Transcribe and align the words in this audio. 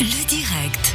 Le 0.00 0.26
direct. 0.26 0.94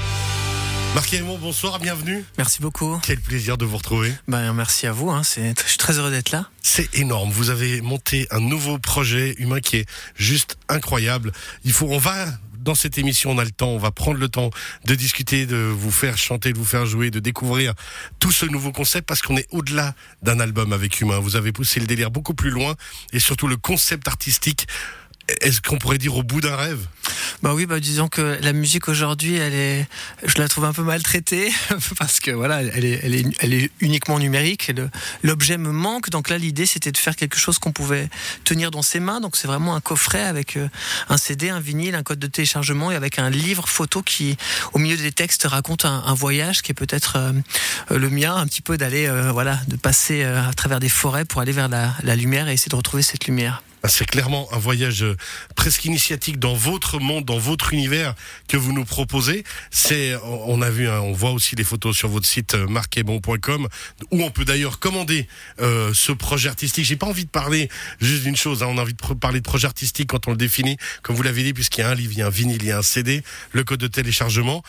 Marc 0.96 1.14
Aymon, 1.14 1.38
bonsoir, 1.38 1.80
bienvenue. 1.80 2.24
Merci 2.38 2.62
beaucoup. 2.62 3.00
Quel 3.04 3.20
plaisir 3.20 3.58
de 3.58 3.66
vous 3.66 3.78
retrouver. 3.78 4.14
Ben, 4.28 4.54
merci 4.54 4.88
à 4.88 4.92
vous. 4.92 5.10
Hein. 5.12 5.24
C'est, 5.24 5.54
je 5.62 5.68
suis 5.68 5.78
très 5.78 6.00
heureux 6.00 6.12
d'être 6.12 6.32
là. 6.32 6.50
C'est 6.62 6.94
énorme. 6.96 7.30
Vous 7.30 7.50
avez 7.50 7.82
monté 7.82 8.28
un 8.32 8.40
nouveau 8.40 8.80
projet 8.80 9.36
humain 9.38 9.60
qui 9.60 9.78
est 9.78 9.86
juste 10.16 10.58
incroyable. 10.70 11.32
Il 11.64 11.74
faut, 11.74 11.88
on 11.90 11.98
va 11.98 12.28
dans 12.68 12.76
cette 12.76 12.98
émission, 12.98 13.32
on 13.32 13.38
a 13.38 13.46
le 13.46 13.52
temps, 13.52 13.70
on 13.70 13.78
va 13.78 13.92
prendre 13.92 14.20
le 14.20 14.28
temps 14.28 14.50
de 14.84 14.96
discuter, 14.96 15.46
de 15.46 15.56
vous 15.56 15.92
faire 15.92 16.18
chanter, 16.18 16.52
de 16.52 16.58
vous 16.58 16.66
faire 16.66 16.86
jouer, 16.86 17.12
de 17.12 17.20
découvrir 17.20 17.74
tout 18.20 18.32
ce 18.32 18.46
nouveau 18.46 18.74
concept 18.74 19.08
parce 19.08 19.22
qu'on 19.22 19.38
est 19.38 19.48
au-delà 19.52 19.96
d'un 20.22 20.42
album 20.42 20.74
avec 20.74 21.00
Humain. 21.00 21.20
Vous 21.20 21.38
avez 21.38 21.54
poussé 21.54 21.80
le 21.80 21.86
délire 21.86 22.12
beaucoup 22.12 22.34
plus 22.34 22.50
loin 22.50 22.76
et 23.14 23.20
surtout 23.20 23.48
le 23.48 23.56
concept 23.56 24.08
artistique. 24.08 24.68
Est-ce 25.42 25.62
qu'on 25.62 25.78
pourrait 25.78 25.98
dire 25.98 26.16
au 26.16 26.24
bout 26.24 26.42
d'un 26.42 26.56
rêve? 26.56 26.88
Bah 27.44 27.54
oui, 27.54 27.66
bah 27.66 27.80
disons 27.80 28.08
que 28.08 28.40
la 28.42 28.54
musique 28.54 28.88
aujourd'hui, 28.88 29.36
elle 29.36 29.54
est, 29.54 29.88
je 30.26 30.40
la 30.40 30.48
trouve 30.48 30.66
un 30.66 30.74
peu 30.74 30.82
maltraitée 30.82 31.52
parce 31.98 32.20
que 32.20 32.32
voilà, 32.32 32.64
elle 32.64 32.86
est, 32.86 33.00
elle 33.04 33.14
est, 33.14 33.26
elle 33.40 33.54
est 33.54 33.70
uniquement 33.80 34.18
numérique. 34.20 34.72
L'objet 35.22 35.58
me 35.58 35.72
manque, 35.72 36.10
donc 36.10 36.30
là 36.30 36.38
l'idée 36.38 36.66
c'était 36.66 36.92
de 36.92 36.98
faire 36.98 37.16
quelque 37.16 37.38
chose 37.38 37.60
qu'on 37.60 37.72
pouvait 37.72 38.10
tenir 38.44 38.72
dans 38.72 38.82
ses 38.82 39.00
mains. 39.00 39.20
Donc 39.20 39.36
c'est 39.36 39.48
vraiment 39.48 39.76
un 39.76 39.82
coffret 39.82 40.24
avec 40.24 40.58
euh, 40.58 40.68
un 41.10 41.18
CD, 41.18 41.50
un 41.50 41.60
vinyle, 41.60 41.96
un 41.96 42.04
code 42.04 42.20
de 42.20 42.28
téléchargement 42.28 42.92
et 42.92 42.96
avec 42.96 43.20
un 43.20 43.30
livre 43.30 43.68
photo 43.68 44.02
qui, 44.02 44.38
au 44.74 44.80
milieu 44.80 44.98
des 44.98 45.12
textes, 45.12 45.44
raconte 45.44 45.86
un, 45.86 46.14
voyage 46.16 46.64
qui 46.64 46.72
est 46.72 46.76
peut-être 46.76 47.18
euh, 47.18 47.34
le 47.96 48.10
mien, 48.10 48.36
un 48.36 48.48
petit 48.48 48.62
peu 48.62 48.78
d'aller, 48.78 49.08
euh, 49.08 49.32
voilà, 49.32 49.60
de 49.68 49.76
passer 49.76 50.24
à 50.24 50.54
travers 50.54 50.80
des 50.80 50.90
forêts 50.90 51.26
pour 51.26 51.42
aller 51.42 51.52
vers 51.52 51.70
la 51.70 52.16
lumière 52.16 52.50
et 52.50 52.54
essayer 52.54 52.70
de 52.70 52.76
retrouver 52.76 53.04
cette 53.04 53.28
lumière. 53.28 53.62
Ah, 53.88 53.90
C'est 53.90 54.04
clairement 54.04 54.50
un 54.52 54.58
voyage 54.58 55.02
euh, 55.02 55.16
presque 55.56 55.86
initiatique 55.86 56.40
dans 56.40 56.56
votre 56.56 57.00
monde, 57.00 57.24
dans 57.24 57.38
votre 57.38 57.72
univers 57.72 58.16
que 58.50 58.58
vous 58.58 58.74
nous 58.74 58.84
proposez. 58.84 59.46
C'est, 59.72 60.14
on 60.26 60.62
a 60.62 60.70
vu, 60.70 60.90
hein, 60.90 61.00
on 61.00 61.14
voit 61.14 61.32
aussi 61.32 61.56
les 61.56 61.64
photos 61.64 61.96
sur 61.96 62.10
votre 62.10 62.26
site 62.26 62.56
euh, 62.56 62.68
marquetbon.com 62.68 63.70
où 64.12 64.24
on 64.24 64.30
peut 64.30 64.44
d'ailleurs 64.44 64.80
commander 64.80 65.26
euh, 65.62 65.94
ce 65.94 66.12
projet 66.12 66.50
artistique. 66.50 66.84
J'ai 66.84 66.98
pas 66.98 67.08
envie 67.08 67.24
de 67.24 67.30
parler 67.30 67.70
juste 68.02 68.24
d'une 68.24 68.36
chose. 68.36 68.62
hein, 68.62 68.68
on 68.70 68.78
a 68.78 68.82
envie 68.82 68.94
de 68.94 69.14
parler 69.14 69.40
de 69.40 69.46
projet 69.46 69.68
artistique 69.68 70.10
quand 70.10 70.28
on 70.28 70.32
le 70.32 70.38
définit, 70.38 70.76
comme 71.02 71.16
vous 71.16 71.24
l'avez 71.24 71.44
dit, 71.44 71.54
puisqu'il 71.54 71.80
y 71.80 71.84
a 71.86 71.90
un 71.90 71.96
livre, 71.96 72.12
il 72.12 72.20
y 72.20 72.22
a 72.22 72.28
un 72.28 72.30
vinyle, 72.30 72.62
il 72.64 72.68
y 72.68 72.72
a 72.72 72.80
un 72.80 72.82
CD, 72.82 73.24
le 73.54 73.64
code 73.64 73.80
de 73.80 73.88
téléchargement. 73.88 74.64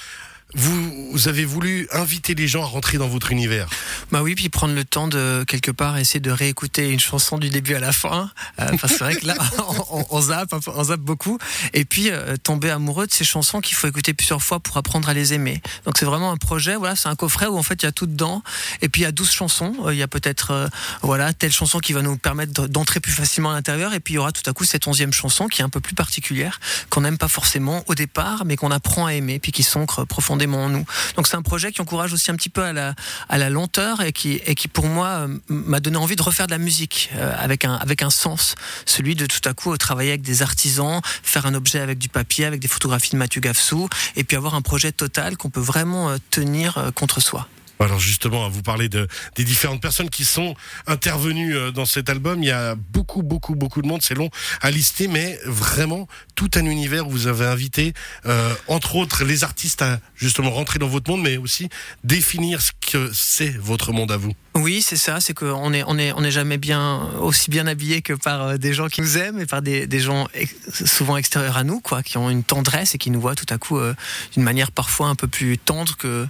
Vous, 0.54 1.10
vous 1.12 1.28
avez 1.28 1.44
voulu 1.44 1.86
inviter 1.92 2.34
les 2.34 2.48
gens 2.48 2.62
à 2.62 2.66
rentrer 2.66 2.96
dans 2.96 3.06
votre 3.06 3.32
univers. 3.32 3.68
Bah 4.10 4.22
oui, 4.22 4.34
puis 4.34 4.48
prendre 4.48 4.74
le 4.74 4.82
temps 4.84 5.06
de 5.06 5.44
quelque 5.46 5.70
part 5.70 5.98
essayer 5.98 6.20
de 6.20 6.30
réécouter 6.30 6.88
une 6.90 7.00
chanson 7.00 7.36
du 7.36 7.50
début 7.50 7.74
à 7.74 7.80
la 7.80 7.92
fin. 7.92 8.30
Euh, 8.58 8.70
c'est 8.80 8.98
vrai 8.98 9.16
que 9.16 9.26
là, 9.26 9.34
on, 9.90 10.06
on 10.08 10.20
zappe, 10.22 10.54
on 10.66 10.84
zappe 10.84 11.00
beaucoup. 11.00 11.36
Et 11.74 11.84
puis 11.84 12.08
euh, 12.10 12.38
tomber 12.38 12.70
amoureux 12.70 13.06
de 13.06 13.12
ces 13.12 13.24
chansons 13.24 13.60
qu'il 13.60 13.76
faut 13.76 13.88
écouter 13.88 14.14
plusieurs 14.14 14.42
fois 14.42 14.58
pour 14.58 14.78
apprendre 14.78 15.06
à 15.10 15.12
les 15.12 15.34
aimer. 15.34 15.60
Donc 15.84 15.98
c'est 15.98 16.06
vraiment 16.06 16.32
un 16.32 16.38
projet. 16.38 16.76
Voilà, 16.76 16.96
c'est 16.96 17.10
un 17.10 17.14
coffret 17.16 17.46
où 17.46 17.58
en 17.58 17.62
fait 17.62 17.82
il 17.82 17.84
y 17.84 17.88
a 17.88 17.92
tout 17.92 18.06
dedans. 18.06 18.42
Et 18.80 18.88
puis 18.88 19.02
il 19.02 19.04
y 19.04 19.08
a 19.08 19.12
12 19.12 19.30
chansons. 19.30 19.74
Euh, 19.84 19.92
Il 19.94 19.98
y 19.98 20.02
a 20.02 20.08
peut-être 20.08 20.70
voilà 21.02 21.34
telle 21.34 21.52
chanson 21.52 21.78
qui 21.78 21.92
va 21.92 22.00
nous 22.00 22.16
permettre 22.16 22.62
de- 22.62 22.68
d'entrer 22.68 23.00
plus 23.00 23.12
facilement 23.12 23.50
à 23.50 23.54
l'intérieur. 23.54 23.92
Et 23.92 24.00
puis 24.00 24.14
il 24.14 24.16
y 24.16 24.18
aura 24.18 24.32
tout 24.32 24.48
à 24.48 24.54
coup 24.54 24.64
cette 24.64 24.86
onzième 24.86 25.12
chanson 25.12 25.46
qui 25.46 25.60
est 25.60 25.64
un 25.64 25.68
peu 25.68 25.80
plus 25.80 25.94
particulière, 25.94 26.58
qu'on 26.88 27.02
n'aime 27.02 27.18
pas 27.18 27.28
forcément 27.28 27.84
au 27.86 27.94
départ, 27.94 28.46
mais 28.46 28.56
qu'on 28.56 28.70
apprend 28.70 29.04
à 29.04 29.12
aimer, 29.12 29.38
puis 29.40 29.52
qui 29.52 29.62
s'ancre 29.62 30.06
profondément 30.06 30.37
Donc 30.46 31.26
c'est 31.26 31.36
un 31.36 31.42
projet 31.42 31.72
qui 31.72 31.80
encourage 31.80 32.12
aussi 32.12 32.30
un 32.30 32.36
petit 32.36 32.48
peu 32.48 32.62
à 32.62 32.72
la, 32.72 32.94
à 33.28 33.38
la 33.38 33.50
lenteur 33.50 34.00
et 34.02 34.12
qui, 34.12 34.40
et 34.46 34.54
qui 34.54 34.68
pour 34.68 34.86
moi 34.86 35.06
euh, 35.08 35.38
m'a 35.48 35.80
donné 35.80 35.96
envie 35.96 36.16
de 36.16 36.22
refaire 36.22 36.46
de 36.46 36.52
la 36.52 36.58
musique 36.58 37.10
euh, 37.14 37.34
avec, 37.38 37.64
un, 37.64 37.74
avec 37.74 38.02
un 38.02 38.10
sens, 38.10 38.54
celui 38.86 39.14
de 39.14 39.26
tout 39.26 39.46
à 39.48 39.54
coup 39.54 39.72
euh, 39.72 39.76
travailler 39.76 40.10
avec 40.10 40.22
des 40.22 40.42
artisans, 40.42 41.00
faire 41.22 41.46
un 41.46 41.54
objet 41.54 41.80
avec 41.80 41.98
du 41.98 42.08
papier, 42.08 42.44
avec 42.44 42.60
des 42.60 42.68
photographies 42.68 43.10
de 43.10 43.16
Mathieu 43.16 43.40
Gafsou, 43.40 43.88
et 44.16 44.24
puis 44.24 44.36
avoir 44.36 44.54
un 44.54 44.62
projet 44.62 44.92
total 44.92 45.36
qu'on 45.36 45.50
peut 45.50 45.60
vraiment 45.60 46.14
tenir 46.30 46.90
contre 46.94 47.20
soi. 47.20 47.48
Alors 47.80 48.00
justement, 48.00 48.48
vous 48.48 48.62
parlez 48.62 48.88
de, 48.88 49.06
des 49.36 49.44
différentes 49.44 49.80
personnes 49.80 50.10
qui 50.10 50.24
sont 50.24 50.54
intervenues 50.86 51.56
euh, 51.56 51.70
dans 51.70 51.86
cet 51.86 52.10
album. 52.10 52.42
Il 52.42 52.46
y 52.46 52.52
a 52.52 52.74
beaucoup, 52.74 53.22
beaucoup, 53.22 53.54
beaucoup 53.54 53.82
de 53.82 53.86
monde. 53.86 54.02
C'est 54.02 54.14
long 54.14 54.30
à 54.60 54.70
lister, 54.70 55.06
mais 55.06 55.38
vraiment 55.44 56.08
tout 56.34 56.50
un 56.56 56.64
univers 56.64 57.06
où 57.06 57.10
vous 57.10 57.26
avez 57.28 57.46
invité, 57.46 57.92
euh, 58.26 58.54
entre 58.66 58.96
autres, 58.96 59.24
les 59.24 59.44
artistes 59.44 59.82
à 59.82 60.00
justement 60.16 60.50
rentrer 60.50 60.78
dans 60.78 60.88
votre 60.88 61.10
monde, 61.10 61.22
mais 61.22 61.36
aussi 61.36 61.68
définir 62.04 62.60
ce 62.60 62.72
que 62.88 63.10
c'est 63.12 63.50
votre 63.50 63.92
monde 63.92 64.10
à 64.10 64.16
vous. 64.16 64.32
Oui, 64.54 64.82
c'est 64.82 64.96
ça, 64.96 65.20
c'est 65.20 65.34
qu'on 65.34 65.72
est, 65.72 65.84
on 65.86 65.98
est, 65.98 66.30
jamais 66.30 66.56
bien, 66.56 67.02
aussi 67.20 67.50
bien 67.50 67.66
habillé 67.66 68.02
que 68.02 68.14
par 68.14 68.42
euh, 68.42 68.56
des 68.56 68.72
gens 68.72 68.88
qui 68.88 69.02
nous 69.02 69.16
aiment 69.16 69.38
et 69.38 69.46
par 69.46 69.62
des, 69.62 70.00
gens 70.00 70.26
souvent 70.72 71.16
extérieurs 71.16 71.58
à 71.58 71.64
nous, 71.64 71.80
quoi, 71.80 72.02
qui 72.02 72.18
ont 72.18 72.28
une 72.28 72.42
tendresse 72.42 72.94
et 72.94 72.98
qui 72.98 73.10
nous 73.10 73.20
voient 73.20 73.36
tout 73.36 73.46
à 73.50 73.58
coup 73.58 73.78
euh, 73.78 73.94
d'une 74.32 74.42
manière 74.42 74.72
parfois 74.72 75.08
un 75.08 75.14
peu 75.14 75.28
plus 75.28 75.58
tendre 75.58 75.96
que, 75.96 76.26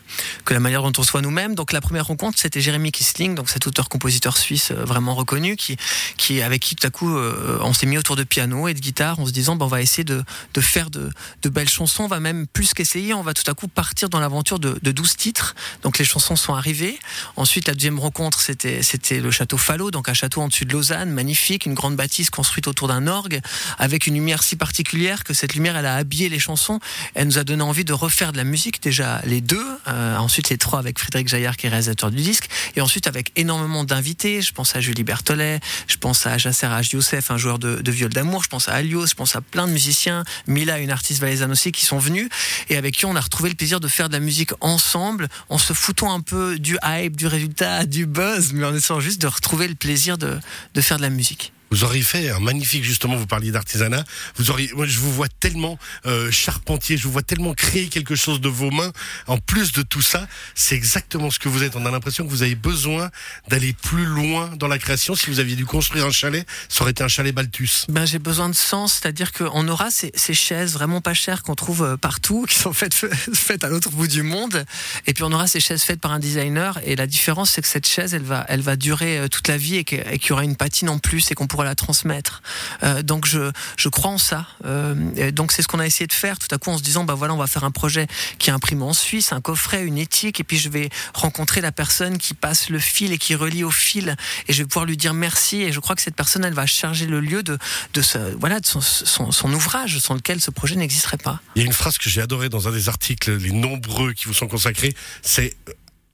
la 0.51 0.61
manière 0.61 0.83
dont 0.83 0.93
on 0.99 1.03
soit 1.03 1.23
nous-mêmes. 1.23 1.55
Donc 1.55 1.73
la 1.73 1.81
première 1.81 2.07
rencontre, 2.07 2.39
c'était 2.39 2.61
Jérémy 2.61 2.91
Kissling, 2.91 3.35
donc 3.35 3.49
cet 3.49 3.67
auteur-compositeur 3.67 4.37
suisse 4.37 4.73
euh, 4.73 4.85
vraiment 4.85 5.15
reconnu, 5.15 5.57
qui, 5.57 5.77
qui, 6.17 6.43
avec 6.43 6.61
qui 6.61 6.75
tout 6.75 6.87
à 6.87 6.91
coup 6.91 7.09
on 7.09 7.73
s'est 7.73 7.87
mis 7.87 7.99
autour 7.99 8.17
de 8.17 8.25
piano 8.25 8.69
et 8.69 8.75
de 8.75 8.81
guitare 8.81 9.21
en 9.21 9.27
se 9.27 9.33
disant, 9.33 9.57
ben, 9.57 9.65
on 9.65 9.69
va 9.69 9.81
essayer 9.81 10.05
de, 10.05 10.25
faire 10.61 10.91
de, 10.91 11.09
de 11.43 11.49
belles 11.49 11.69
chansons, 11.69 12.05
on 12.05 12.09
va 12.09 12.21
même 12.21 12.47
plus 12.47 12.75
qu'essayer, 12.75 13.15
on 13.15 13.23
va 13.23 13.33
tout 13.33 13.49
à 13.49 13.55
coup 13.55 13.69
partir 13.69 14.09
dans 14.09 14.21
l'aventure 14.21 14.59
de, 14.59 14.79
de 14.83 14.91
12 14.91 15.17
titres. 15.17 15.55
Donc 15.83 15.99
les 15.99 16.05
chansons 16.05 16.37
sont 16.37 16.48
arrivées. 16.55 16.99
Ensuite, 17.37 17.69
la 17.69 17.75
deuxième 17.75 17.99
rencontre, 17.99 18.41
c'était 18.41 19.21
le 19.21 19.31
château 19.31 19.57
Fallot, 19.57 19.91
donc 19.91 20.09
un 20.09 20.15
château 20.15 20.41
en 20.41 20.49
dessus 20.49 20.65
de 20.65 20.73
Lausanne, 20.73 21.11
magnifique, 21.11 21.67
une 21.67 21.75
grande 21.75 21.97
bâtisse 21.97 22.31
construite 22.31 22.69
autour 22.69 22.89
d'un 22.89 23.07
orgue, 23.07 23.41
avec 23.79 24.07
une 24.07 24.15
lumière 24.15 24.43
si 24.43 24.57
particulière 24.57 25.25
que 25.25 25.35
cette 25.35 25.55
lumière, 25.55 25.77
elle 25.77 25.87
a 25.87 25.97
habillé 25.97 26.29
les 26.29 26.39
chansons. 26.39 26.81
Elle 27.15 27.27
nous 27.27 27.39
a 27.39 27.45
donné 27.45 27.63
envie 27.63 27.85
de 27.85 27.93
refaire 27.93 28.33
de 28.33 28.37
la 28.37 28.45
musique, 28.45 28.83
déjà 28.83 29.21
les 29.25 29.41
deux, 29.41 29.67
euh, 29.89 30.17
ensuite 30.17 30.49
les 30.49 30.59
trois 30.59 30.79
avec 30.79 30.99
Frédéric 30.99 31.29
Jaillard 31.29 31.57
qui 31.57 31.67
est 31.67 31.71
réalisateur 31.71 32.11
du 32.11 32.23
disque, 32.23 32.49
et 32.77 32.81
ensuite 32.81 33.07
avec 33.07 33.33
énormément 33.37 33.85
d'invités. 33.85 34.43
Je 34.43 34.53
pense 34.53 34.75
à 34.77 34.81
Julie 34.81 35.05
Berthollet, 35.05 35.61
je 35.87 35.97
pense 35.97 36.27
à 36.27 36.39
Jasser 36.39 36.67
H. 36.67 36.95
Youssef, 36.95 37.31
un 37.31 37.39
joueur 37.39 37.59
de, 37.59 37.77
de 37.77 37.91
viol 37.91 38.11
d'amour, 38.11 38.43
je 38.43 38.49
pense 38.49 38.69
à 38.69 38.75
Alios, 38.75 39.07
je 39.07 39.15
pense 39.15 39.37
à 39.37 39.41
plein 39.41 39.67
de 39.67 39.73
musiciens, 39.73 40.25
Mila, 40.47 40.79
une 40.79 40.91
artiste 40.91 41.21
valaisanne 41.21 41.53
aussi, 41.53 41.73
qui 41.73 41.85
sont 41.85 41.99
venus 41.99 42.29
et 42.69 42.77
avec 42.77 42.95
qui 42.95 43.07
on 43.07 43.17
a 43.17 43.21
retrouvé 43.21 43.51
le 43.51 43.55
plaisir 43.55 43.81
de 43.81 43.89
faire 43.89 44.09
de 44.09 44.15
la 44.15 44.21
musique 44.21 44.53
ensemble, 44.61 45.29
en 45.49 45.59
se 45.59 45.73
foutant 45.73 46.13
un 46.13 46.21
peu 46.21 46.38
du 46.59 46.79
hype, 46.85 47.17
du 47.17 47.27
résultat, 47.27 47.87
du 47.87 48.07
buzz, 48.07 48.53
mais 48.53 48.65
en 48.67 48.75
essayant 48.75 49.01
juste 49.01 49.21
de 49.21 49.27
retrouver 49.27 49.69
le 49.69 49.75
plaisir 49.75 50.19
de, 50.19 50.39
de 50.75 50.81
faire 50.81 50.97
de 50.97 51.03
la 51.03 51.11
musique. 51.11 51.53
Vous 51.71 51.85
auriez 51.85 52.03
fait 52.03 52.31
un 52.31 52.41
magnifique, 52.41 52.85
justement, 52.85 53.17
vous 53.17 53.27
parliez 53.27 53.51
d'artisanat. 53.51 54.05
Vous 54.37 54.51
auriez, 54.51 54.71
moi, 54.75 54.87
je 54.87 54.99
vous 54.99 55.13
vois 55.13 55.29
tellement 55.29 55.79
euh, 56.07 56.31
charpentier, 56.31 56.97
je 56.97 57.05
vous 57.05 57.13
vois 57.13 57.23
tellement 57.23 57.55
créer 57.55 57.89
quelque 57.89 58.15
chose 58.15 58.41
de 58.41 58.49
vos 58.49 58.71
mains. 58.71 58.93
En 59.27 59.39
plus 59.39 59.73
de 59.73 59.83
tout 59.83 60.03
ça, 60.03 60.27
c'est 60.55 60.75
exactement 60.75 61.31
ce 61.31 61.39
que 61.39 61.49
vous 61.49 61.63
êtes. 61.63 61.77
On 61.77 61.85
a 61.87 61.91
l'impression 61.91 62.25
que 62.25 62.31
vous 62.31 62.43
avez 62.43 62.55
besoin 62.55 63.11
d'aller 63.49 63.73
plus 63.73 64.07
loin 64.07 64.51
dans 64.57 64.69
la 64.69 64.79
création. 64.79 65.15
Si 65.15 65.27
vous 65.27 65.41
aviez 65.41 65.57
dû 65.57 65.67
construire 65.67 66.07
un 66.07 66.11
chalet, 66.11 66.47
ça 66.69 66.83
aurait 66.83 66.93
été 66.93 67.05
un 67.05 67.09
chalet 67.09 67.35
Balthus. 67.35 67.85
Ben, 67.89 68.07
j'ai 68.07 68.19
besoin 68.19 68.49
de 68.49 68.55
sens, 68.55 68.95
c'est-à-dire 68.95 69.33
qu'on 69.33 69.69
aura 69.69 69.91
ces, 69.91 70.11
ces 70.15 70.35
chaises 70.35 70.73
vraiment 70.73 71.01
pas 71.01 71.15
chères 71.15 71.43
qu'on 71.43 71.55
trouve 71.55 71.83
euh, 71.83 71.97
partout, 71.97 72.47
qui 72.49 72.55
sont 72.55 72.73
faites, 72.73 72.95
faites 72.95 73.65
à 73.65 73.69
l'autre 73.69 73.91
bout 73.91 74.07
du 74.07 74.23
monde, 74.23 74.65
et 75.07 75.15
puis 75.15 75.25
on 75.25 75.33
aura 75.33 75.47
ces 75.47 75.61
chaises 75.61 75.83
faites 75.83 76.01
par 76.01 76.13
un 76.13 76.19
designer, 76.19 76.79
et 76.85 76.97
la 76.97 77.07
différence 77.07 77.51
c'est 77.51 77.63
que 77.63 77.69
cette 77.69 77.87
chaise, 77.87 78.15
elle 78.15 78.23
va, 78.23 78.45
elle 78.49 78.61
va 78.61 78.77
durer 78.77 79.19
euh, 79.19 79.29
toute 79.29 79.49
la 79.49 79.57
vie 79.57 79.77
et 79.77 79.85
qu'il 79.85 80.03
y 80.29 80.33
aura 80.33 80.45
une 80.45 80.57
patine 80.57 80.89
en 80.89 80.99
plus 80.99 81.31
et 81.31 81.35
qu'on 81.35 81.47
pourra 81.47 81.58
la 81.65 81.75
transmettre. 81.75 82.43
Euh, 82.83 83.03
donc 83.03 83.27
je, 83.27 83.51
je 83.77 83.89
crois 83.89 84.11
en 84.11 84.19
ça. 84.19 84.47
Euh, 84.65 85.31
donc 85.33 85.53
c'est 85.53 85.63
ce 85.63 85.69
qu'on 85.69 85.81
a 85.81 85.87
essayé 85.87 86.07
de 86.07 86.13
faire 86.13 86.39
tout 86.39 86.53
à 86.55 86.59
coup 86.59 86.71
en 86.71 86.79
se 86.79 86.83
disant, 86.83 87.05
bah 87.05 87.15
voilà, 87.15 87.35
on 87.35 87.39
va 87.39 87.47
faire 87.47 87.65
un 87.65 87.71
projet 87.71 88.07
qui 88.39 88.51
est 88.51 88.53
imprimé 88.53 88.83
en 88.83 88.93
Suisse, 88.93 89.33
un 89.33 89.41
coffret, 89.41 89.85
une 89.85 89.99
éthique, 89.99 90.41
et 90.41 90.45
puis 90.45 90.59
je 90.59 90.69
vais 90.69 90.91
rencontrer 91.15 91.61
la 91.61 91.73
personne 91.73 92.19
qui 92.19 92.35
passe 92.35 92.71
le 92.71 92.79
fil 92.79 93.13
et 93.13 93.19
qui 93.19 93.35
relie 93.35 93.65
au 93.65 93.71
fil, 93.71 94.17
et 94.47 94.53
je 94.53 94.63
vais 94.63 94.67
pouvoir 94.67 94.87
lui 94.87 94.97
dire 94.97 95.15
merci, 95.15 95.63
et 95.63 95.73
je 95.73 95.81
crois 95.81 95.97
que 95.97 96.03
cette 96.03 96.17
personne, 96.17 96.45
elle 96.45 96.55
va 96.55 96.67
charger 96.67 97.07
le 97.07 97.21
lieu 97.21 97.43
de, 97.43 97.59
de, 97.95 98.03
ce, 98.03 98.19
voilà, 98.39 98.61
de 98.61 98.67
son, 98.67 98.81
son, 98.81 99.53
ouvrage 99.53 99.99
sans 99.99 100.15
lequel 100.15 100.41
ce 100.41 100.51
projet 100.51 100.77
n'existerait 100.77 101.17
pas. 101.17 101.41
Il 101.57 101.63
y 101.63 101.65
a 101.65 101.67
une 101.67 101.73
phrase 101.73 101.99
que 101.99 102.11
j'ai 102.11 102.21
adorée 102.21 102.49
dans 102.49 102.69
un 102.69 102.73
des 102.73 102.89
articles, 102.89 103.35
les 103.37 103.53
nombreux 103.53 104.13
qui 104.13 104.27
vous 104.27 104.35
sont 104.35 104.49
consacrés, 104.49 104.95
c'est 105.23 105.57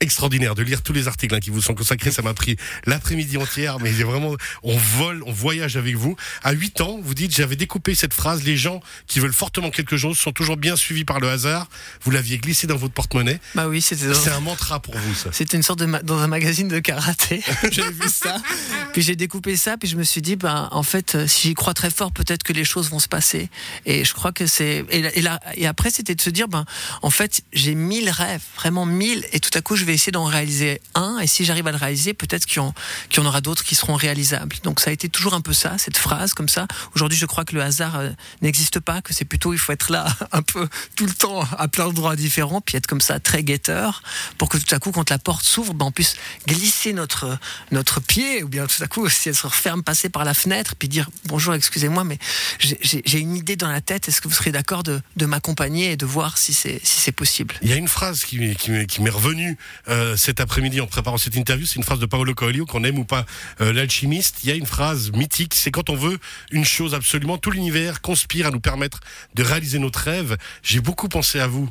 extraordinaire 0.05 0.55
de 0.55 0.63
lire 0.63 0.83
tous 0.83 0.93
les 0.93 1.09
articles 1.09 1.35
hein, 1.35 1.41
qui 1.41 1.51
vous 1.51 1.61
sont 1.61 1.75
consacrés. 1.75 2.11
Ça 2.13 2.23
m'a 2.23 2.35
pris 2.35 2.57
l'après-midi 2.87 3.37
entière, 3.37 3.81
mais 3.81 3.91
vraiment, 3.91 4.37
on 4.63 4.77
vole, 4.77 5.23
on 5.27 5.33
voyage 5.33 5.77
avec 5.77 5.97
vous. 5.97 6.17
À 6.43 6.53
8 6.53 6.81
ans, 6.83 7.01
vous 7.03 7.15
dites, 7.15 7.35
j'avais 7.35 7.57
découpé 7.57 7.95
cette 7.95 8.15
phrase, 8.15 8.45
les 8.45 8.57
gens 8.57 8.81
qui 9.07 9.19
veulent 9.21 9.33
fortement 9.33 9.71
quelque 9.71 9.97
chose 9.97 10.17
sont 10.19 10.33
toujours 10.33 10.57
bien 10.57 10.77
suivis 10.77 11.05
par 11.05 11.19
le 11.21 11.29
hasard. 11.29 11.69
Vous 12.03 12.11
l'aviez 12.11 12.39
glissé 12.39 12.67
dans 12.67 12.77
votre 12.77 12.95
porte-monnaie. 12.95 13.41
Bah 13.55 13.67
oui, 13.69 13.83
c'était 13.83 14.07
dans- 14.07 14.15
C'est 14.15 14.31
un 14.31 14.41
mantra 14.41 14.81
pour 14.81 14.97
vous, 14.97 15.15
ça. 15.15 15.31
C'était 15.33 15.57
une 15.57 15.63
sorte 15.63 15.81
de 15.81 15.87
ma- 15.87 16.03
dans 16.03 16.19
un 16.19 16.29
magazine 16.29 16.69
de 16.69 16.79
karaté. 16.79 17.43
J'avais 17.73 17.91
vu 17.91 18.09
ça. 18.09 18.37
Puis 18.95 19.03
j'ai 19.03 19.17
découpé 19.17 19.57
ça, 19.57 19.77
puis 19.77 19.89
je 19.89 19.97
me 19.97 20.05
suis 20.05 20.23
dit, 20.23 20.37
ben 20.37 20.69
en 20.71 20.85
fait, 20.85 21.17
euh, 21.17 21.27
si 21.27 21.49
j'y 21.49 21.55
crois 21.55 21.75
très 21.75 21.91
fort, 21.91 22.13
peut-être 22.13 22.45
que 22.45 22.53
les 22.53 22.65
choses 22.65 22.91
vont 22.91 23.01
se 23.01 23.09
passer. 23.09 23.51
Et 23.87 24.05
je 24.05 24.15
crois 24.15 24.31
que 24.31 24.47
c'est. 24.47 24.87
Et, 24.89 25.19
et, 25.19 25.25
et 25.57 25.67
après, 25.67 25.91
c'était 25.91 26.15
de 26.15 26.21
se 26.21 26.31
dire, 26.31 26.47
ben 26.47 26.65
en 27.03 27.11
fait, 27.11 27.43
j'ai 27.53 27.75
mille 27.75 28.09
rêves, 28.09 28.45
vraiment 28.55 28.87
mille, 28.87 29.27
et 29.33 29.41
tout 29.41 29.51
à 29.55 29.63
coup, 29.63 29.75
je 29.75 29.85
vais 29.85 29.95
essayer 29.95 30.13
d'en 30.13 30.27
réaliser 30.27 30.81
un, 30.95 31.19
et 31.19 31.27
si 31.27 31.45
j'arrive 31.45 31.67
à 31.67 31.73
le 31.73 31.77
réaliser, 31.77 32.15
peut-être 32.15 32.47
qu'il 32.47 32.63
y, 32.63 33.19
en 33.21 33.27
aura 33.27 33.41
d'autres 33.41 33.65
qui 33.65 33.75
seront 33.75 33.97
réalisables. 33.97 34.55
Donc 34.63 34.79
ça 34.79 34.91
a 34.91 34.93
été 34.93 35.09
toujours 35.09 35.35
un 35.35 35.41
peu 35.41 35.55
ça, 35.55 35.77
cette 35.77 35.97
phrase 35.97 36.33
comme 36.33 36.49
ça. 36.49 36.69
Aujourd'hui, 36.95 37.19
je 37.19 37.27
crois 37.27 37.45
que 37.45 37.57
le 37.57 37.63
hasard 37.63 37.99
euh, 37.99 38.11
n'existe 38.43 38.79
pas, 38.79 39.03
que 39.03 39.13
c'est 39.13 39.25
plutôt 39.25 39.53
il 39.53 39.59
faut 39.59 39.73
être 39.73 39.91
là 39.91 40.07
un 40.31 40.43
peu 40.43 40.69
tout 40.95 41.07
le 41.07 41.15
temps 41.15 41.43
à 41.59 41.67
plein 41.67 41.87
d'endroits 41.87 42.15
différents, 42.15 42.61
puis 42.61 42.77
être 42.77 42.87
comme 42.87 43.01
ça 43.01 43.19
très 43.19 43.43
guetteur, 43.43 44.05
pour 44.39 44.49
que 44.49 44.57
tout 44.57 44.73
à 44.73 44.79
coup, 44.79 44.93
quand 44.93 45.11
la 45.11 45.19
porte 45.19 45.45
s'ouvre, 45.45 45.75
ben, 45.75 45.87
on 45.87 45.91
puisse 45.91 46.15
glisser 46.47 46.93
notre 46.93 47.37
notre 47.73 48.01
pied, 48.01 48.45
ou 48.45 48.49
bien 48.49 48.69
tout 48.69 48.84
à 48.85 48.87
coup, 48.87 49.09
si 49.09 49.31
elle 49.31 49.35
se 49.35 49.47
referme, 49.47 49.83
passer 49.83 50.11
par 50.11 50.27
la 50.27 50.35
fenêtre, 50.35 50.77
puis 50.77 50.89
dire 50.89 51.09
bonjour, 51.25 51.55
excusez-moi, 51.55 52.05
mais 52.05 52.19
j'ai 52.59 53.19
une 53.19 53.35
idée 53.35 53.57
dans 53.57 53.71
la 53.71 53.81
tête. 53.81 54.09
Est-ce 54.09 54.21
que 54.21 54.29
vous 54.29 54.35
serez 54.35 54.53
d'accord 54.53 54.83
de, 54.83 55.01
m'accompagner 55.25 55.93
et 55.93 55.97
de 55.97 56.05
voir 56.05 56.37
si 56.37 56.53
c'est 56.53 56.81
si 56.85 57.01
c'est 57.01 57.13
possible? 57.13 57.55
Il 57.63 57.71
y 57.71 57.73
a 57.73 57.77
une 57.77 57.89
phrase 57.89 58.25
qui, 58.25 58.39
m'est 58.39 59.11
revenue 59.11 59.57
euh, 59.89 60.19
cet 60.19 60.39
après-midi 60.39 60.83
en 60.83 60.87
préparant 60.87 61.17
cette 61.17 61.35
interview. 61.35 61.65
C'est 61.65 61.77
une 61.77 61.83
phrase 61.83 61.99
de 61.99 62.05
Paolo 62.05 62.35
Coelho, 62.35 62.67
qu'on 62.67 62.85
aime 62.85 62.99
ou 62.99 63.07
pas, 63.07 63.25
euh, 63.63 63.73
l'alchimiste. 63.73 64.41
Il 64.45 64.51
y 64.51 64.53
a 64.53 64.55
une 64.55 64.67
phrase 64.67 65.13
mythique. 65.13 65.55
C'est 65.55 65.71
quand 65.71 65.89
on 65.89 65.97
veut 65.97 66.19
une 66.51 66.67
chose 66.67 66.95
absolument, 66.95 67.39
tout 67.39 67.53
l'univers 67.53 68.03
conspire 68.03 68.49
à 68.49 68.51
nous 68.51 68.61
permettre 68.61 69.01
de 69.35 69.43
réaliser 69.43 69.79
notre 69.79 70.01
rêve. 70.01 70.37
J'ai 70.63 70.81
beaucoup 70.81 71.09
pensé 71.09 71.41
à 71.41 71.47
vous 71.47 71.71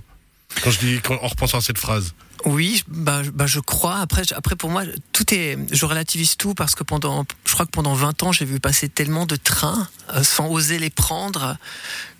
en 0.65 1.27
repensant 1.27 1.59
à 1.59 1.61
cette 1.61 1.77
phrase. 1.77 2.15
Oui, 2.45 2.83
bah, 2.87 3.21
bah, 3.33 3.47
je 3.47 3.59
crois. 3.59 3.97
Après, 3.97 4.23
après, 4.35 4.55
pour 4.55 4.69
moi, 4.69 4.83
tout 5.13 5.33
est. 5.33 5.57
Je 5.71 5.85
relativise 5.85 6.35
tout 6.35 6.53
parce 6.53 6.75
que 6.75 6.83
pendant, 6.83 7.25
je 7.45 7.53
crois 7.53 7.65
que 7.65 7.71
pendant 7.71 7.93
20 7.93 8.23
ans, 8.23 8.31
j'ai 8.31 8.45
vu 8.45 8.59
passer 8.59 8.89
tellement 8.89 9.25
de 9.25 9.35
trains 9.35 9.87
euh, 10.13 10.23
sans 10.23 10.49
oser 10.49 10.79
les 10.79 10.89
prendre 10.89 11.57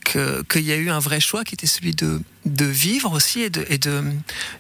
qu'il 0.04 0.64
y 0.64 0.72
a 0.72 0.76
eu 0.76 0.90
un 0.90 1.00
vrai 1.00 1.22
choix 1.22 1.44
qui 1.44 1.56
était 1.56 1.68
celui 1.68 1.96
de, 1.96 2.22
de 2.46 2.66
vivre 2.66 3.14
aussi 3.14 3.42
et, 3.42 3.50
de, 3.50 3.66
et 3.70 3.78
de, 3.78 4.04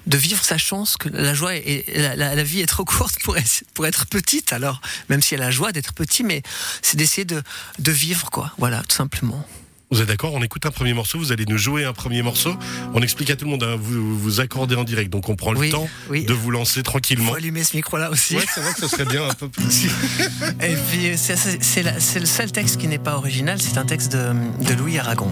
de 0.07 0.17
vivre 0.17 0.43
sa 0.43 0.57
chance. 0.57 0.97
Que 0.97 1.09
la 1.09 1.33
joie 1.33 1.55
et 1.55 1.85
la, 1.95 2.15
la, 2.15 2.43
vie 2.43 2.61
est 2.61 2.65
trop 2.65 2.85
courte 2.85 3.15
pour 3.23 3.37
être, 3.37 3.63
pour 3.73 3.85
être 3.85 4.05
petite. 4.07 4.53
Alors, 4.53 4.81
même 5.09 5.21
si 5.21 5.35
elle 5.35 5.41
a 5.41 5.45
la 5.45 5.51
joie 5.51 5.71
d'être 5.71 5.93
petit, 5.93 6.23
mais 6.23 6.43
c'est 6.81 6.97
d'essayer 6.97 7.25
de, 7.25 7.41
de 7.79 7.91
vivre, 7.91 8.29
quoi. 8.31 8.51
Voilà, 8.57 8.83
tout 8.83 8.95
simplement. 8.95 9.45
Vous 9.93 10.01
êtes 10.01 10.07
d'accord? 10.07 10.33
On 10.33 10.41
écoute 10.41 10.65
un 10.65 10.71
premier 10.71 10.95
morceau, 10.95 11.19
vous 11.19 11.31
allez 11.31 11.45
nous 11.45 11.59
jouer 11.59 11.85
un 11.85 11.93
premier 11.93 12.23
morceau. 12.23 12.57
On 12.95 13.01
explique 13.03 13.29
à 13.29 13.35
tout 13.35 13.45
le 13.45 13.51
monde, 13.51 13.61
hein, 13.61 13.75
vous 13.79 14.17
vous 14.17 14.39
accordez 14.39 14.73
en 14.73 14.83
direct, 14.83 15.11
donc 15.11 15.29
on 15.29 15.35
prend 15.35 15.53
le 15.53 15.69
temps 15.69 15.87
de 16.09 16.33
vous 16.33 16.49
lancer 16.49 16.81
tranquillement. 16.81 17.29
Faut 17.29 17.35
allumer 17.35 17.63
ce 17.63 17.75
micro-là 17.75 18.09
aussi. 18.09 18.35
Ouais, 18.35 18.45
c'est 18.51 18.61
vrai 18.61 18.73
que 18.73 18.79
ce 18.79 18.87
serait 18.87 19.05
bien 19.05 19.29
un 19.29 19.33
peu 19.35 19.49
plus. 19.49 19.85
Et 20.63 20.75
puis, 20.89 21.15
c'est 21.15 22.19
le 22.19 22.25
seul 22.25 22.51
texte 22.51 22.77
qui 22.77 22.87
n'est 22.87 22.97
pas 22.97 23.15
original, 23.17 23.61
c'est 23.61 23.77
un 23.77 23.85
texte 23.85 24.13
de, 24.13 24.33
de 24.67 24.73
Louis 24.73 24.97
Aragon. 24.97 25.31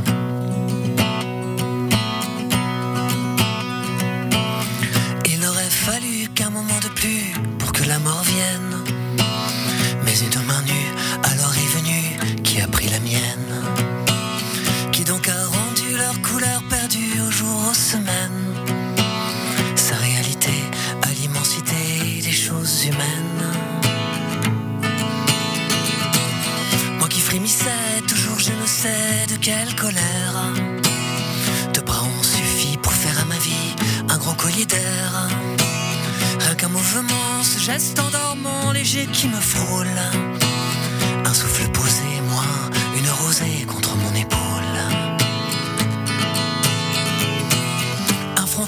Frémissais, 27.31 28.01
toujours 28.09 28.39
je 28.39 28.51
ne 28.51 28.65
sais 28.65 29.25
de 29.29 29.37
quelle 29.37 29.73
colère. 29.77 30.35
Deux 31.73 31.81
bras 31.81 32.03
ont 32.03 32.23
suffi 32.23 32.77
pour 32.77 32.91
faire 32.91 33.17
à 33.21 33.25
ma 33.25 33.37
vie 33.37 33.73
un 34.09 34.17
grand 34.17 34.33
collier 34.33 34.65
d'air. 34.65 35.29
Rien 36.41 36.55
qu'un 36.55 36.67
mouvement, 36.67 37.41
ce 37.41 37.57
geste 37.57 37.97
endormant 37.99 38.73
léger 38.73 39.07
qui 39.13 39.29
me 39.29 39.39
frôle. 39.39 39.97
Un 41.23 41.33
souffle 41.33 41.69
posé, 41.69 42.09
moi, 42.29 42.43
une 42.97 43.09
rosée 43.09 43.65
contre 43.65 43.95
mon 43.95 44.13
épaule. 44.13 44.41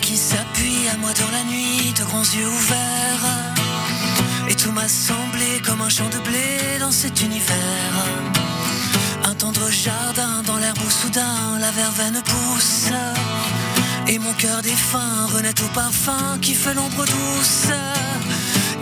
qui 0.02 0.18
s'appuie 0.18 0.88
à 0.92 0.98
moi 0.98 1.12
dans 1.14 1.32
la 1.32 1.44
nuit, 1.44 1.94
de 1.98 2.04
grands 2.04 2.30
yeux 2.36 2.48
ouverts. 2.48 3.28
Et 4.50 4.56
tout 4.56 4.72
m'a 4.72 4.88
semblé 4.88 5.62
comme 5.66 5.82
un 5.82 5.90
champ 5.90 6.10
de 6.10 6.20
blé 6.20 6.80
dans 6.80 6.92
cet 6.92 7.22
univers. 7.22 7.63
Tendre 9.44 9.70
jardin 9.70 10.42
dans 10.48 10.56
l'herbe 10.56 10.78
où 10.88 10.90
soudain 10.90 11.60
la 11.60 11.70
verveine 11.72 12.22
pousse. 12.24 12.88
Et 14.08 14.18
mon 14.18 14.32
cœur 14.36 14.62
défunt 14.62 15.26
renaît 15.36 15.62
au 15.62 15.68
parfum 15.74 16.38
qui 16.42 16.54
fait 16.54 16.74
l'ombre 16.74 17.04
douce. 17.04 17.68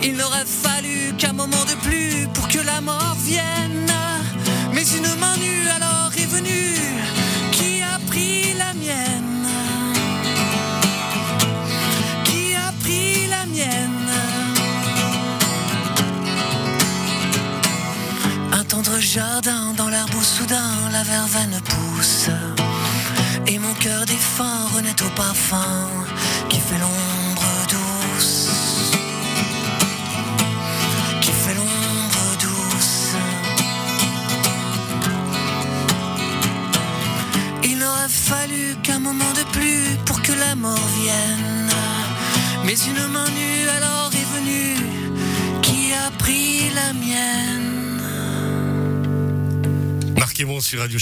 Il 0.04 0.14
n'aurait 0.14 0.46
fallu 0.46 1.14
qu'un 1.18 1.32
moment 1.32 1.64
de 1.64 1.74
plus 1.82 2.28
pour 2.32 2.46
que 2.46 2.60
la 2.60 2.80
mort 2.80 3.16
vienne. 3.24 3.92
Mais 4.72 4.84
une 4.84 5.12
main 5.18 5.36
nue 5.38 5.68
verveine 21.12 21.60
pousse. 21.70 22.30
Et 23.46 23.58
mon 23.58 23.74
cœur 23.84 24.02
défunt 24.06 24.60
renaît 24.74 25.00
au 25.06 25.10
parfum 25.24 25.88
qui 26.48 26.60
fait 26.66 26.80
l'ombre 26.84 27.50
douce. 27.74 28.50
Qui 31.22 31.32
fait 31.42 31.56
l'ombre 31.60 32.26
douce. 32.46 33.10
Il 37.70 37.76
n'aurait 37.78 38.16
fallu 38.30 38.64
qu'un 38.84 39.00
moment 39.08 39.32
de 39.40 39.44
plus 39.56 39.84
pour 40.06 40.18
que 40.22 40.32
la 40.44 40.54
mort 40.54 40.88
vienne. 41.00 41.72
Mais 42.64 42.78
une 42.90 43.04
main 43.14 43.30
nue 43.38 43.64
alors 43.78 44.10
est 44.22 44.28
venue 44.36 44.76
qui 45.66 45.92
a 46.04 46.10
pris 46.22 46.70
la 46.80 46.88
mienne. 47.04 47.71
Sur 50.60 50.80
Radio 50.80 50.98